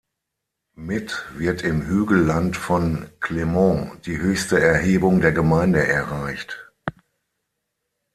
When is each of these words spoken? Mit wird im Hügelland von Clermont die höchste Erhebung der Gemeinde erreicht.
Mit 0.77 1.25
wird 1.37 1.61
im 1.61 1.85
Hügelland 1.85 2.57
von 2.57 3.05
Clermont 3.19 4.07
die 4.07 4.17
höchste 4.17 4.59
Erhebung 4.59 5.21
der 5.21 5.31
Gemeinde 5.31 5.85
erreicht. 5.87 6.71